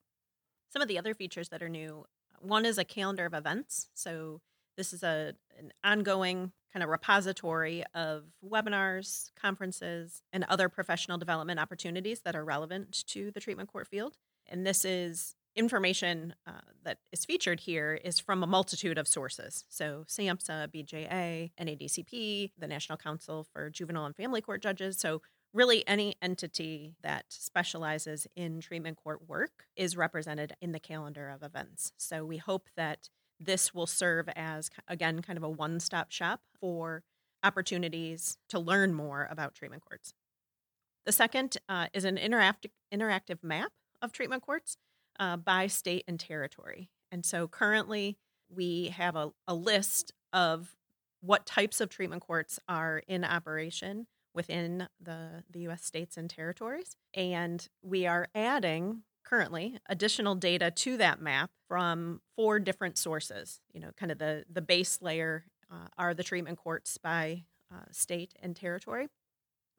Some 0.71 0.83
of 0.83 0.89
the 0.89 0.99
other 0.99 1.15
features 1.15 1.49
that 1.49 1.63
are 1.63 1.69
new 1.69 2.05
one 2.41 2.67
is 2.67 2.79
a 2.79 2.85
calendar 2.85 3.27
of 3.27 3.35
events. 3.35 3.89
So 3.95 4.41
this 4.77 4.93
is 4.93 5.03
a 5.03 5.35
an 5.59 5.73
ongoing 5.85 6.53
kind 6.73 6.83
of 6.83 6.89
repository 6.89 7.85
of 7.95 8.25
webinars, 8.45 9.31
conferences, 9.41 10.23
and 10.33 10.45
other 10.49 10.69
professional 10.69 11.19
development 11.19 11.61
opportunities 11.61 12.21
that 12.21 12.35
are 12.35 12.45
relevant 12.45 13.05
to 13.09 13.31
the 13.31 13.41
treatment 13.41 13.71
court 13.71 13.87
field. 13.87 14.17
And 14.49 14.67
this 14.67 14.85
is 14.85 15.35
information 15.55 16.35
uh, 16.47 16.53
that 16.85 16.99
is 17.13 17.25
featured 17.25 17.61
here 17.61 17.99
is 18.03 18.19
from 18.19 18.43
a 18.43 18.47
multitude 18.47 18.97
of 18.97 19.07
sources. 19.07 19.65
So 19.69 20.05
SAMHSA, 20.09 20.69
BJA, 20.69 21.51
NADCP, 21.61 22.53
the 22.59 22.67
National 22.67 22.97
Council 22.97 23.47
for 23.53 23.69
Juvenile 23.69 24.07
and 24.07 24.17
Family 24.17 24.41
Court 24.41 24.63
Judges. 24.63 24.99
So 24.99 25.21
really 25.53 25.87
any 25.87 26.15
entity 26.23 26.95
that 27.03 27.27
specializes 27.29 28.27
in 28.35 28.61
treatment 28.61 28.97
court 28.97 29.29
work 29.29 29.67
is 29.77 29.97
represented 29.97 30.55
in 30.63 30.73
the 30.73 30.81
calendar 30.81 31.29
of 31.29 31.43
events. 31.43 31.93
So 31.99 32.25
we 32.25 32.39
hope 32.39 32.69
that 32.77 33.11
this 33.45 33.75
will 33.75 33.87
serve 33.87 34.29
as, 34.35 34.71
again, 34.89 35.23
kind 35.23 35.37
of 35.37 35.43
a 35.43 35.49
one 35.49 35.81
stop 35.81 36.11
shop 36.11 36.41
for 36.61 37.03
opportunities 37.43 38.39
to 38.49 38.59
learn 38.59 38.95
more 38.95 39.27
about 39.31 39.55
treatment 39.55 39.83
courts. 39.85 40.15
The 41.05 41.13
second 41.13 41.57
uh, 41.69 41.89
is 41.93 42.05
an 42.05 42.17
interactive, 42.17 42.71
interactive 42.95 43.43
map 43.43 43.73
of 44.01 44.13
treatment 44.13 44.43
courts 44.43 44.77
uh, 45.19 45.37
by 45.37 45.67
state 45.67 46.05
and 46.07 46.19
territory. 46.19 46.91
And 47.11 47.27
so 47.27 47.49
currently 47.49 48.17
we 48.49 48.89
have 48.97 49.17
a, 49.17 49.33
a 49.49 49.55
list 49.55 50.13
of 50.33 50.77
what 51.21 51.47
types 51.47 51.81
of 51.81 51.89
treatment 51.89 52.23
courts 52.23 52.59
are 52.69 53.03
in 53.07 53.25
operation 53.25 54.07
within 54.35 54.89
the, 55.01 55.45
the 55.51 55.61
US 55.69 55.85
states 55.85 56.17
and 56.17 56.31
territories. 56.31 56.97
And 57.15 57.67
we 57.83 58.07
are 58.07 58.29
adding 58.35 59.03
currently 59.25 59.79
additional 59.89 60.35
data 60.35 60.71
to 60.71 60.97
that 60.99 61.21
map 61.21 61.51
from 61.69 62.21
four 62.37 62.59
different 62.59 62.99
sources. 62.99 63.61
You 63.73 63.81
know, 63.81 63.91
kind 63.97 64.13
of 64.13 64.19
the, 64.19 64.45
the 64.51 64.63
base 64.63 65.01
layer 65.01 65.45
uh, 65.71 65.89
are 65.97 66.15
the 66.15 66.23
treatment 66.23 66.59
courts 66.59 66.99
by 66.99 67.45
uh, 67.73 67.85
state 67.91 68.35
and 68.43 68.55
territory. 68.55 69.09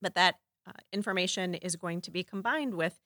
But 0.02 0.16
that 0.16 0.36
uh, 0.68 0.72
information 0.92 1.54
is 1.56 1.76
going 1.76 2.02
to 2.02 2.12
be 2.12 2.24
combined 2.24 2.74
with 2.74 3.00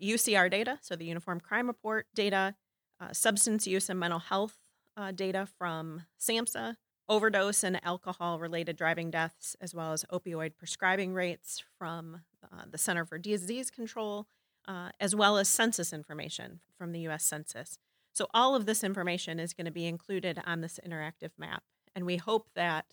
UCR 0.00 0.46
uh, 0.46 0.48
data, 0.48 0.78
so 0.80 0.94
the 0.94 1.04
Uniform 1.04 1.40
Crime 1.40 1.66
Report 1.66 2.06
data, 2.14 2.54
uh, 3.00 3.12
substance 3.12 3.66
use 3.66 3.90
and 3.90 3.98
mental 3.98 4.20
health 4.20 4.56
uh, 4.96 5.10
data 5.10 5.48
from 5.58 6.02
SAMHSA, 6.20 6.76
overdose 7.08 7.64
and 7.64 7.84
alcohol 7.84 8.38
related 8.38 8.76
driving 8.76 9.10
deaths, 9.10 9.56
as 9.60 9.74
well 9.74 9.92
as 9.92 10.04
opioid 10.12 10.52
prescribing 10.56 11.12
rates 11.12 11.62
from 11.78 12.22
the 12.70 12.78
Center 12.78 13.04
for 13.04 13.18
Disease 13.18 13.70
Control, 13.70 14.26
uh, 14.66 14.90
as 15.00 15.14
well 15.14 15.36
as 15.36 15.48
census 15.48 15.92
information 15.92 16.60
from 16.76 16.92
the 16.92 17.00
US 17.08 17.24
Census. 17.24 17.78
So, 18.12 18.26
all 18.34 18.54
of 18.54 18.66
this 18.66 18.84
information 18.84 19.40
is 19.40 19.54
going 19.54 19.64
to 19.64 19.72
be 19.72 19.86
included 19.86 20.40
on 20.44 20.60
this 20.60 20.78
interactive 20.86 21.30
map. 21.38 21.62
And 21.94 22.04
we 22.06 22.16
hope 22.16 22.48
that 22.54 22.86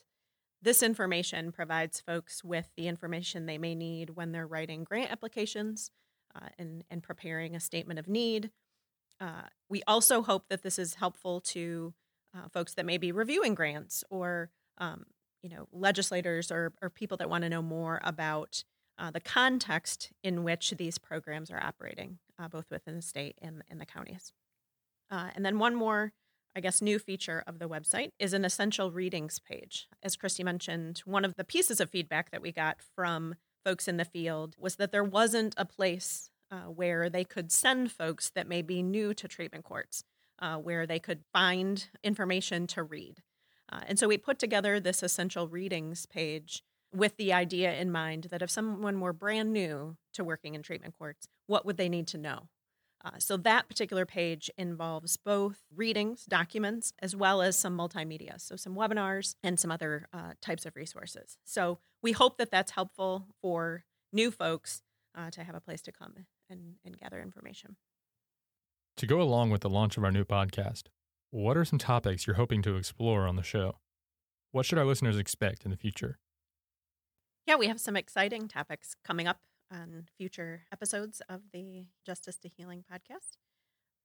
this 0.62 0.84
information 0.84 1.52
provides 1.52 2.02
folks 2.02 2.44
with 2.44 2.70
the 2.76 2.88
information 2.88 3.46
they 3.46 3.58
may 3.58 3.76
need 3.76 4.12
when 4.12 4.32
they're 4.32 4.48
writing 4.48 4.84
grant 4.84 5.12
applications 5.12 5.92
uh, 6.36 6.50
and, 6.58 6.84
and 6.90 7.02
preparing 7.02 7.56
a 7.56 7.60
statement 7.60 8.00
of 8.00 8.08
need. 8.08 8.52
Uh, 9.22 9.44
we 9.70 9.82
also 9.88 10.22
hope 10.22 10.48
that 10.50 10.64
this 10.64 10.80
is 10.80 10.96
helpful 10.96 11.42
to 11.42 11.94
uh, 12.36 12.48
folks 12.50 12.74
that 12.74 12.86
may 12.86 12.98
be 12.98 13.12
reviewing 13.12 13.56
grants 13.56 14.04
or 14.10 14.50
um, 14.78 15.06
you 15.42 15.50
know 15.50 15.68
legislators 15.72 16.52
or, 16.52 16.74
or 16.82 16.90
people 16.90 17.18
that 17.18 17.30
want 17.30 17.44
to 17.44 17.50
know 17.50 17.62
more 17.62 18.00
about 18.04 18.64
uh, 19.00 19.12
the 19.12 19.20
context 19.20 20.12
in 20.24 20.44
which 20.44 20.72
these 20.72 20.98
programs 20.98 21.50
are 21.50 21.62
operating, 21.62 22.20
uh, 22.38 22.48
both 22.48 22.70
within 22.70 22.98
the 22.98 23.02
state 23.02 23.38
and, 23.42 23.64
and 23.70 23.80
the 23.80 23.86
counties. 23.86 24.34
Uh, 25.10 25.30
and 25.36 25.46
then 25.46 25.58
one 25.58 25.74
more, 25.74 26.12
I 26.56 26.60
guess, 26.60 26.82
new 26.82 27.00
feature 27.00 27.44
of 27.48 27.60
the 27.60 27.70
website 27.70 28.12
is 28.20 28.34
an 28.34 28.46
essential 28.46 28.92
readings 28.92 29.40
page. 29.40 29.88
As 30.04 30.16
Christy 30.16 30.44
mentioned, 30.44 31.02
one 31.06 31.26
of 31.26 31.36
the 31.36 31.44
pieces 31.44 31.80
of 31.80 31.90
feedback 31.90 32.32
that 32.32 32.42
we 32.42 32.52
got 32.52 32.78
from 32.96 33.36
folks 33.66 33.88
in 33.88 33.98
the 33.98 34.06
field 34.06 34.56
was 34.60 34.76
that 34.76 34.92
there 34.92 35.04
wasn't 35.04 35.56
a 35.58 35.66
place 35.66 36.30
uh, 36.52 36.64
where 36.64 37.10
they 37.10 37.24
could 37.24 37.52
send 37.52 37.92
folks 37.92 38.30
that 38.32 38.48
may 38.48 38.62
be 38.62 38.84
new 38.84 39.14
to 39.14 39.28
treatment 39.28 39.64
courts 39.64 40.04
uh, 40.40 40.56
where 40.56 40.86
they 40.86 41.00
could 41.00 41.24
find 41.32 41.90
information 42.04 42.68
to 42.68 42.84
read. 42.84 43.22
Uh, 43.72 43.82
and 43.88 44.00
so 44.00 44.08
we 44.08 44.18
put 44.18 44.40
together 44.40 44.80
this 44.80 45.04
essential 45.04 45.48
readings 45.48 46.06
page 46.06 46.64
with 46.94 47.18
the 47.18 47.34
idea 47.34 47.74
in 47.74 47.92
mind 47.92 48.28
that 48.32 48.42
if 48.42 48.50
someone 48.50 49.00
were 49.00 49.14
brand 49.14 49.54
new 49.54 49.98
to 50.14 50.24
working 50.24 50.56
in 50.56 50.62
treatment 50.62 50.96
courts, 50.98 51.28
what 51.48 51.66
would 51.66 51.78
they 51.78 51.90
need 51.90 52.08
to 52.08 52.18
know? 52.18 52.50
Uh, 53.04 53.12
so 53.18 53.38
that 53.38 53.70
particular 53.70 54.06
page 54.06 54.50
involves 54.58 55.16
both 55.16 55.64
readings, 55.74 56.26
documents, 56.26 56.92
as 57.00 57.16
well 57.16 57.42
as 57.42 57.58
some 57.58 57.78
multimedia, 57.78 58.40
so 58.40 58.58
some 58.58 58.76
webinars 58.76 59.36
and 59.42 59.58
some 59.58 59.72
other 59.72 60.08
uh, 60.12 60.34
types 60.42 60.66
of 60.66 60.76
resources. 60.76 61.38
So 61.46 61.80
we 62.02 62.12
hope 62.12 62.38
that 62.38 62.52
that's 62.52 62.72
helpful 62.72 63.28
for 63.42 63.86
new 64.12 64.32
folks 64.32 64.82
uh, 65.18 65.30
to 65.32 65.44
have 65.44 65.56
a 65.56 65.62
place 65.62 65.82
to 65.84 65.92
come 65.94 66.26
and, 66.50 66.76
and 66.84 66.98
gather 66.98 67.22
information. 67.22 67.78
To 68.98 69.08
go 69.08 69.22
along 69.22 69.50
with 69.50 69.62
the 69.62 69.70
launch 69.70 69.96
of 69.96 70.04
our 70.04 70.12
new 70.12 70.26
podcast, 70.26 70.84
what 71.32 71.56
are 71.56 71.64
some 71.64 71.80
topics 71.80 72.28
you're 72.28 72.36
hoping 72.36 72.62
to 72.64 72.76
explore 72.76 73.28
on 73.28 73.38
the 73.38 73.44
show? 73.44 73.78
What 74.52 74.66
should 74.66 74.78
our 74.78 74.86
listeners 74.86 75.18
expect 75.18 75.64
in 75.64 75.72
the 75.72 75.78
future? 75.78 76.20
Yeah, 77.50 77.56
we 77.56 77.66
have 77.66 77.80
some 77.80 77.96
exciting 77.96 78.48
topics 78.48 78.94
coming 79.04 79.28
up 79.28 79.40
on 79.72 80.06
future 80.16 80.66
episodes 80.72 81.20
of 81.28 81.42
the 81.52 81.88
Justice 82.06 82.38
to 82.44 82.48
Healing 82.48 82.84
podcast. 82.94 83.38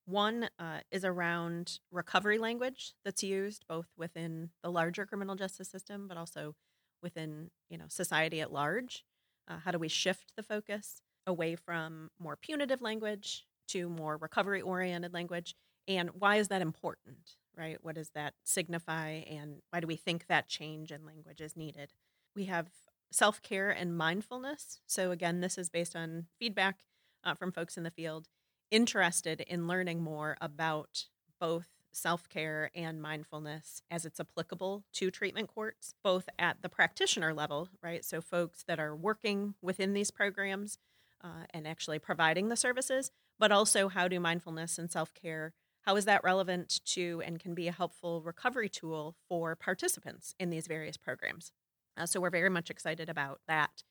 One 0.07 0.49
uh, 0.59 0.79
is 0.91 1.05
around 1.05 1.79
recovery 1.93 2.39
language 2.39 2.95
that's 3.05 3.23
used 3.23 3.67
both 3.69 3.89
within 3.99 4.49
the 4.63 4.71
larger 4.71 5.05
criminal 5.05 5.35
justice 5.35 5.69
system, 5.69 6.09
but 6.09 6.17
also 6.17 6.55
within 7.03 7.51
you 7.69 7.77
know 7.77 7.85
society 7.89 8.41
at 8.41 8.51
large. 8.51 9.05
Uh, 9.47 9.59
how 9.63 9.73
do 9.73 9.79
we 9.79 9.89
shift 9.89 10.33
the 10.39 10.43
focus 10.43 11.03
away 11.27 11.55
from 11.55 12.13
more 12.19 12.37
punitive 12.37 12.81
language 12.81 13.45
to 13.69 13.91
more 13.91 14.17
recovery 14.17 14.63
oriented 14.63 15.13
language. 15.13 15.55
And 15.87 16.09
why 16.19 16.37
is 16.37 16.49
that 16.49 16.63
important, 16.63 17.37
right? 17.55 17.77
What 17.83 17.97
does 17.97 18.09
that 18.15 18.33
signify? 18.43 19.11
And 19.29 19.61
why 19.69 19.81
do 19.81 19.87
we 19.87 19.97
think 19.97 20.29
that 20.29 20.49
change 20.49 20.91
in 20.91 21.05
language 21.05 21.43
is 21.43 21.59
needed? 21.59 21.93
We 22.35 22.47
have 22.47 22.69
self 23.15 23.41
care 23.43 23.71
and 23.71 23.97
mindfulness. 23.97 24.81
So, 24.87 25.13
again, 25.13 25.41
this 25.41 25.57
is 25.57 25.71
based 25.71 25.95
on 25.95 26.27
feedback 26.39 26.81
uh, 27.23 27.35
from 27.35 27.53
folks 27.53 27.77
in 27.77 27.85
the 27.85 27.91
field 27.91 28.29
interested 28.71 29.41
in 29.43 29.69
learning 29.69 30.03
more 30.03 30.37
about 30.41 31.07
both 31.39 31.69
self 31.93 32.29
care 32.29 32.71
and 32.75 33.01
mindfulness 33.01 33.83
as 33.89 34.05
it's 34.05 34.19
applicable 34.19 34.83
to 34.95 35.13
treatment 35.13 35.49
courts, 35.49 35.95
both 36.03 36.29
at 36.41 36.61
the 36.63 36.69
practitioner 36.69 37.33
level, 37.33 37.69
right? 37.83 38.05
So, 38.05 38.21
folks 38.21 38.65
that 38.67 38.81
are 38.81 38.97
working 38.97 39.55
within 39.63 39.93
these 39.93 40.11
programs 40.11 40.79
uh, 41.23 41.47
and 41.51 41.69
actually 41.69 42.01
providing 42.01 42.49
the 42.49 42.57
services, 42.57 43.13
but 43.39 43.53
also 43.53 43.89
how 43.89 44.09
do 44.09 44.19
mindfulness 44.19 44.77
and 44.77 44.91
self 44.91 45.15
care 45.15 45.55
how 45.83 45.97
is 45.97 46.07
that 46.07 46.25
relevant 46.25 46.81
to 46.87 47.23
and 47.27 47.39
can 47.39 47.55
be 47.55 47.69
a 47.69 47.73
helpful 47.73 48.23
recovery 48.23 48.71
tool 48.71 49.17
for 49.29 49.55
participants 49.55 50.35
in 50.41 50.49
these 50.49 50.67
various 50.67 50.97
programs? 50.97 51.53
Uh, 51.97 52.07
so 52.07 52.21
we're 52.21 52.31
very 52.31 52.51
much 52.51 52.71
excited 52.71 53.09
about 53.09 53.41
that. 53.49 53.83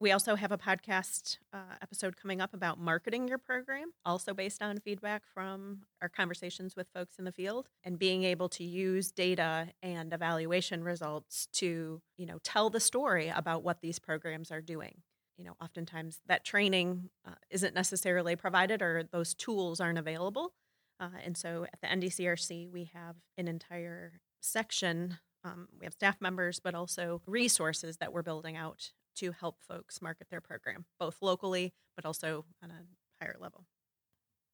We 0.00 0.12
also 0.12 0.36
have 0.36 0.52
a 0.52 0.58
podcast 0.58 1.38
uh, 1.52 1.74
episode 1.82 2.16
coming 2.16 2.40
up 2.40 2.54
about 2.54 2.78
marketing 2.78 3.26
your 3.26 3.38
program, 3.38 3.90
also 4.04 4.32
based 4.32 4.62
on 4.62 4.78
feedback 4.78 5.22
from 5.34 5.80
our 6.00 6.08
conversations 6.08 6.76
with 6.76 6.86
folks 6.94 7.18
in 7.18 7.24
the 7.24 7.32
field 7.32 7.68
and 7.82 7.98
being 7.98 8.22
able 8.22 8.48
to 8.50 8.62
use 8.62 9.10
data 9.10 9.70
and 9.82 10.12
evaluation 10.12 10.84
results 10.84 11.48
to, 11.54 12.00
you 12.16 12.26
know, 12.26 12.38
tell 12.44 12.70
the 12.70 12.78
story 12.78 13.28
about 13.28 13.64
what 13.64 13.80
these 13.80 13.98
programs 13.98 14.52
are 14.52 14.60
doing. 14.60 15.02
You 15.36 15.44
know, 15.44 15.56
oftentimes 15.60 16.20
that 16.26 16.44
training 16.44 17.10
uh, 17.26 17.34
isn't 17.50 17.74
necessarily 17.74 18.36
provided 18.36 18.82
or 18.82 19.02
those 19.10 19.34
tools 19.34 19.80
aren't 19.80 19.98
available. 19.98 20.52
Uh, 21.00 21.10
and 21.24 21.36
so 21.36 21.66
at 21.72 21.80
the 21.80 21.88
NDCRC, 21.88 22.70
we 22.70 22.90
have 22.94 23.16
an 23.36 23.48
entire 23.48 24.20
section. 24.40 25.18
Um, 25.44 25.68
we 25.78 25.84
have 25.86 25.92
staff 25.92 26.20
members, 26.20 26.60
but 26.60 26.74
also 26.74 27.22
resources 27.26 27.98
that 27.98 28.12
we're 28.12 28.22
building 28.22 28.56
out 28.56 28.90
to 29.16 29.32
help 29.32 29.56
folks 29.60 30.02
market 30.02 30.28
their 30.30 30.40
program, 30.40 30.84
both 30.98 31.18
locally, 31.20 31.72
but 31.96 32.04
also 32.04 32.44
on 32.62 32.70
a 32.70 32.84
higher 33.20 33.36
level. 33.40 33.64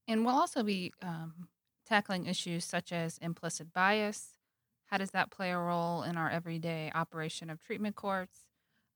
And 0.07 0.25
we'll 0.25 0.35
also 0.35 0.63
be 0.63 0.93
um, 1.03 1.49
tackling 1.87 2.27
issues 2.27 2.65
such 2.65 2.93
as 2.93 3.19
implicit 3.19 3.73
bias. 3.73 4.39
How 4.87 4.99
does 4.99 5.11
that 5.13 5.31
play 5.31 5.51
a 5.51 5.59
role 5.59 6.03
in 6.03 6.17
our 6.17 6.31
everyday 6.31 6.91
operation 6.95 7.51
of 7.51 7.63
treatment 7.63 7.97
courts? 7.97 8.41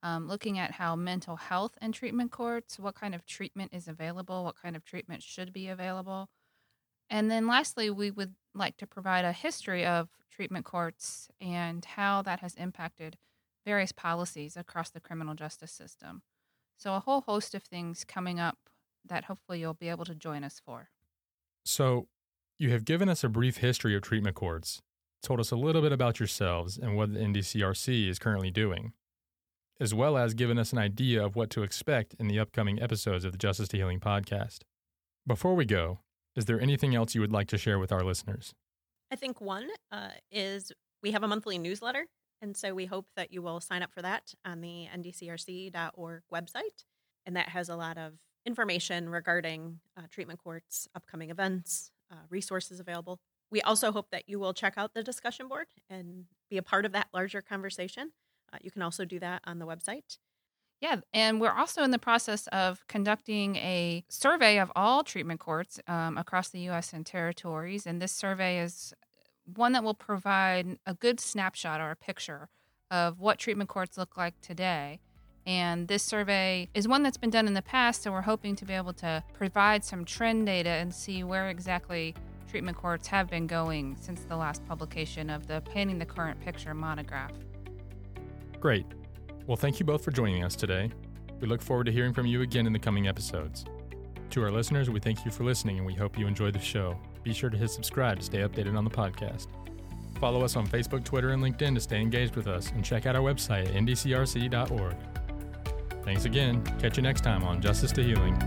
Um, 0.03 0.29
looking 0.29 0.59
at 0.59 0.73
how 0.73 0.95
mental 0.95 1.37
health 1.37 1.77
and 1.81 1.93
treatment 1.93 2.31
courts, 2.31 2.79
what 2.79 2.95
kind 2.95 3.15
of 3.15 3.27
treatment 3.27 3.73
is 3.75 3.89
available, 3.89 4.45
what 4.45 4.61
kind 4.61 4.77
of 4.77 4.85
treatment 4.85 5.23
should 5.23 5.53
be 5.53 5.69
available, 5.69 6.29
and 7.11 7.31
then 7.31 7.47
lastly, 7.47 7.91
we 7.91 8.11
would 8.11 8.35
like 8.59 8.77
to 8.79 8.87
provide 8.87 9.25
a 9.25 9.33
history 9.33 9.87
of 9.87 10.09
treatment 10.31 10.65
courts 10.65 11.29
and 11.41 11.85
how 11.85 12.23
that 12.23 12.41
has 12.41 12.55
impacted 12.55 13.17
various 13.65 13.93
policies 13.93 14.57
across 14.57 14.91
the 14.91 15.01
criminal 15.01 15.35
justice 15.35 15.73
system. 15.73 16.23
So, 16.77 16.95
a 16.95 17.01
whole 17.01 17.23
host 17.23 17.55
of 17.55 17.63
things 17.63 18.05
coming 18.05 18.39
up 18.39 18.59
that 19.05 19.25
hopefully 19.25 19.61
you'll 19.61 19.75
be 19.75 19.89
able 19.89 20.05
to 20.05 20.15
join 20.15 20.45
us 20.45 20.61
for. 20.65 20.91
So, 21.65 22.09
you 22.59 22.71
have 22.71 22.85
given 22.85 23.09
us 23.09 23.25
a 23.25 23.29
brief 23.29 23.59
history 23.59 23.95
of 23.95 24.03
treatment 24.03 24.37
courts, 24.37 24.81
told 25.23 25.41
us 25.41 25.51
a 25.51 25.57
little 25.57 25.83
bit 25.83 25.93
about 25.93 26.21
yourselves 26.21 26.79
and 26.79 26.97
what 26.97 27.13
the 27.13 27.21
NDCRC 27.21 28.09
is 28.09 28.19
currently 28.19 28.51
doing, 28.51 28.93
as 29.81 29.95
well 29.95 30.17
as 30.17 30.35
given 30.35 30.59
us 30.59 30.73
an 30.73 30.79
idea 30.79 31.25
of 31.25 31.37
what 31.37 31.51
to 31.51 31.63
expect 31.63 32.15
in 32.19 32.29
the 32.29 32.39
upcoming 32.39 32.81
episodes 32.81 33.25
of 33.25 33.33
the 33.33 33.39
Justice 33.39 33.69
to 33.69 33.77
Healing 33.77 34.01
podcast. 34.01 34.61
Before 35.27 35.55
we 35.55 35.65
go, 35.65 36.01
is 36.39 36.45
there 36.45 36.61
anything 36.61 36.95
else 36.95 37.17
you 37.17 37.21
would 37.21 37.33
like 37.33 37.49
to 37.49 37.59
share 37.59 37.81
with 37.81 37.91
our 37.91 38.05
listeners? 38.05 38.55
I 39.11 39.17
think 39.17 39.41
one 39.41 39.69
uh, 39.91 40.11
is 40.31 40.71
we 41.03 41.11
have 41.11 41.25
a 41.25 41.29
monthly 41.29 41.59
newsletter. 41.59 42.07
And 42.41 42.57
so 42.57 42.73
we 42.73 42.87
hope 42.87 43.07
that 43.17 43.33
you 43.33 43.43
will 43.43 43.61
sign 43.61 43.83
up 43.83 43.93
for 43.93 44.03
that 44.03 44.33
on 44.45 44.61
the 44.61 44.87
ndcrc.org 44.97 46.23
website. 46.33 46.85
And 47.27 47.35
that 47.35 47.49
has 47.49 47.69
a 47.69 47.75
lot 47.75 47.99
of 47.99 48.13
information 48.47 49.09
regarding 49.09 49.81
uh, 49.97 50.03
treatment 50.11 50.39
courts, 50.39 50.87
upcoming 50.95 51.31
events, 51.31 51.91
uh, 52.13 52.25
resources 52.31 52.79
available. 52.79 53.19
We 53.51 53.61
also 53.63 53.91
hope 53.91 54.11
that 54.13 54.29
you 54.29 54.39
will 54.39 54.55
check 54.55 54.75
out 54.77 54.95
the 54.95 55.03
discussion 55.03 55.49
board 55.49 55.67
and 55.91 56.27
be 56.49 56.57
a 56.57 56.63
part 56.63 56.85
of 56.85 56.93
that 56.93 57.09
larger 57.13 57.43
conversation. 57.43 58.13
Uh, 58.53 58.59
you 58.63 58.71
can 58.71 58.83
also 58.83 59.05
do 59.05 59.19
that 59.19 59.43
on 59.45 59.59
the 59.59 59.67
website. 59.67 60.19
Yeah, 60.81 60.97
and 61.13 61.41
we're 61.41 61.53
also 61.53 61.83
in 61.83 61.91
the 61.91 61.99
process 61.99 62.47
of 62.49 62.87
conducting 62.87 63.57
a 63.57 64.05
survey 64.09 64.59
of 64.59 64.71
all 64.77 65.03
treatment 65.03 65.41
courts 65.41 65.81
um, 65.89 66.17
across 66.17 66.51
the 66.51 66.61
U.S. 66.61 66.93
and 66.93 67.05
territories. 67.05 67.85
And 67.85 68.01
this 68.01 68.13
survey 68.13 68.61
is 68.61 68.95
one 69.45 69.73
that 69.73 69.83
will 69.83 69.95
provide 69.95 70.79
a 70.87 70.95
good 70.95 71.19
snapshot 71.19 71.81
or 71.81 71.91
a 71.91 71.97
picture 71.97 72.49
of 72.91 73.19
what 73.19 73.39
treatment 73.39 73.69
courts 73.69 73.99
look 73.99 74.17
like 74.17 74.41
today. 74.41 75.01
And 75.47 75.89
this 75.89 76.03
survey 76.03 76.69
is 76.75 76.87
one 76.87 77.03
that's 77.03 77.17
been 77.17 77.31
done 77.31 77.47
in 77.47 77.55
the 77.55 77.63
past, 77.63 78.03
so 78.03 78.13
we're 78.13 78.21
hoping 78.21 78.55
to 78.57 78.65
be 78.65 78.75
able 78.75 78.93
to 78.95 79.25
provide 79.33 79.83
some 79.83 80.05
trend 80.05 80.47
data 80.47 80.69
and 80.69 80.95
see 80.95 81.25
where 81.25 81.49
exactly 81.49 82.15
treatment 82.49 82.77
courts 82.77 83.07
have 83.09 83.29
been 83.29 83.47
going 83.47 83.97
since 83.99 84.25
the 84.25 84.37
last 84.37 84.67
publication 84.69 85.31
of 85.31 85.47
the 85.47 85.63
Painting 85.63 85.99
the 85.99 86.07
Current 86.07 86.39
Picture 86.41 86.75
monograph. 86.75 87.33
Great. 88.61 88.85
Well, 89.49 89.57
thank 89.57 89.81
you 89.81 89.87
both 89.87 90.05
for 90.05 90.11
joining 90.11 90.45
us 90.45 90.55
today. 90.55 90.91
We 91.41 91.49
look 91.49 91.63
forward 91.63 91.85
to 91.85 91.93
hearing 91.93 92.13
from 92.13 92.27
you 92.27 92.43
again 92.43 92.67
in 92.67 92.73
the 92.75 92.79
coming 92.79 93.09
episodes. 93.09 93.65
To 94.29 94.43
our 94.43 94.51
listeners, 94.51 94.91
we 94.91 95.01
thank 95.01 95.25
you 95.25 95.31
for 95.31 95.43
listening 95.43 95.79
and 95.79 95.87
we 95.87 95.95
hope 95.95 96.19
you 96.19 96.27
enjoy 96.27 96.51
the 96.51 96.59
show. 96.59 96.99
Be 97.23 97.33
sure 97.33 97.49
to 97.49 97.57
hit 97.57 97.71
subscribe 97.71 98.19
to 98.19 98.25
stay 98.27 98.41
updated 98.41 98.77
on 98.77 98.85
the 98.85 98.91
podcast. 98.91 99.47
Follow 100.21 100.45
us 100.45 100.55
on 100.55 100.67
Facebook, 100.67 101.03
Twitter, 101.03 101.31
and 101.31 101.43
LinkedIn 101.43 101.75
to 101.77 101.81
stay 101.81 101.99
engaged 101.99 102.37
with 102.37 102.47
us, 102.47 102.71
and 102.73 102.85
check 102.85 103.07
out 103.07 103.17
our 103.17 103.23
website 103.23 103.69
at 103.69 103.73
ndcrc.org. 103.73 104.97
Thanks 106.05 106.27
again. 106.27 106.63
Catch 106.79 106.99
you 106.99 107.03
next 107.03 107.23
time 107.23 107.43
on 107.43 107.63
Justice 107.63 107.93
to 107.93 108.03
Healing. 108.03 108.39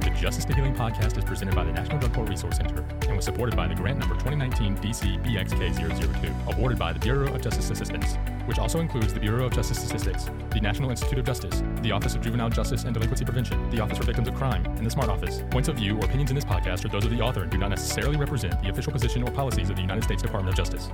The 0.00 0.14
Justice 0.14 0.44
to 0.44 0.54
Healing 0.54 0.74
podcast 0.74 1.16
is 1.16 1.24
presented 1.24 1.54
by 1.54 1.64
the 1.64 1.72
National 1.72 2.00
Drug 2.00 2.12
Court 2.12 2.28
Resource 2.28 2.58
Center 2.58 2.84
and 3.08 3.16
was 3.16 3.24
supported 3.24 3.56
by 3.56 3.66
the 3.66 3.74
grant 3.74 3.98
number 3.98 4.14
2019 4.16 4.76
DC 4.76 5.24
BXK002, 5.24 6.54
awarded 6.54 6.78
by 6.78 6.92
the 6.92 6.98
Bureau 6.98 7.32
of 7.32 7.40
Justice 7.40 7.70
Assistance, 7.70 8.18
which 8.46 8.58
also 8.58 8.80
includes 8.80 9.12
the 9.12 9.20
Bureau 9.20 9.46
of 9.46 9.52
Justice 9.52 9.78
Statistics, 9.78 10.30
the 10.50 10.60
National 10.60 10.90
Institute 10.90 11.18
of 11.18 11.26
Justice, 11.26 11.62
the 11.82 11.92
Office 11.92 12.14
of 12.14 12.20
Juvenile 12.20 12.50
Justice 12.50 12.84
and 12.84 12.94
Delinquency 12.94 13.24
Prevention, 13.24 13.70
the 13.70 13.80
Office 13.80 13.98
for 13.98 14.04
Victims 14.04 14.28
of 14.28 14.34
Crime, 14.34 14.64
and 14.64 14.84
the 14.84 14.90
SMART 14.90 15.08
Office. 15.08 15.42
Points 15.50 15.68
of 15.68 15.76
view 15.76 15.96
or 15.96 16.04
opinions 16.04 16.30
in 16.30 16.34
this 16.34 16.44
podcast 16.44 16.84
are 16.84 16.88
those 16.88 17.04
of 17.04 17.10
the 17.10 17.20
author 17.20 17.42
and 17.42 17.50
do 17.50 17.58
not 17.58 17.70
necessarily 17.70 18.16
represent 18.16 18.60
the 18.62 18.68
official 18.68 18.92
position 18.92 19.22
or 19.22 19.30
policies 19.30 19.70
of 19.70 19.76
the 19.76 19.82
United 19.82 20.04
States 20.04 20.22
Department 20.22 20.58
of 20.58 20.64
Justice. 20.64 20.90